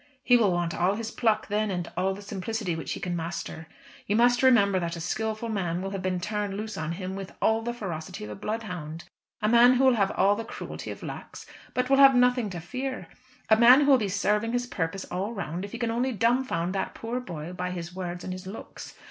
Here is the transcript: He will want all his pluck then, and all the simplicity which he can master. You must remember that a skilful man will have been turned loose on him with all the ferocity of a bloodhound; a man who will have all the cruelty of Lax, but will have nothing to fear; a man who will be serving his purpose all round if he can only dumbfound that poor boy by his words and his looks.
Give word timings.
He 0.23 0.35
will 0.35 0.51
want 0.51 0.73
all 0.73 0.95
his 0.95 1.11
pluck 1.11 1.45
then, 1.47 1.69
and 1.69 1.87
all 1.95 2.15
the 2.15 2.23
simplicity 2.23 2.75
which 2.75 2.93
he 2.93 2.99
can 2.99 3.15
master. 3.15 3.67
You 4.07 4.15
must 4.15 4.41
remember 4.41 4.79
that 4.79 4.95
a 4.95 4.99
skilful 4.99 5.47
man 5.49 5.79
will 5.79 5.91
have 5.91 6.01
been 6.01 6.19
turned 6.19 6.57
loose 6.57 6.75
on 6.75 6.93
him 6.93 7.15
with 7.15 7.33
all 7.39 7.61
the 7.61 7.71
ferocity 7.71 8.23
of 8.23 8.31
a 8.31 8.35
bloodhound; 8.35 9.03
a 9.43 9.47
man 9.47 9.75
who 9.75 9.83
will 9.83 9.93
have 9.93 10.09
all 10.17 10.35
the 10.35 10.43
cruelty 10.43 10.89
of 10.89 11.03
Lax, 11.03 11.45
but 11.75 11.87
will 11.87 11.97
have 11.97 12.15
nothing 12.15 12.49
to 12.49 12.59
fear; 12.59 13.09
a 13.47 13.55
man 13.55 13.81
who 13.81 13.91
will 13.91 13.99
be 13.99 14.09
serving 14.09 14.53
his 14.53 14.65
purpose 14.65 15.05
all 15.11 15.33
round 15.35 15.63
if 15.63 15.71
he 15.71 15.77
can 15.77 15.91
only 15.91 16.11
dumbfound 16.11 16.73
that 16.73 16.95
poor 16.95 17.19
boy 17.19 17.53
by 17.53 17.69
his 17.69 17.93
words 17.93 18.23
and 18.23 18.33
his 18.33 18.47
looks. 18.47 18.95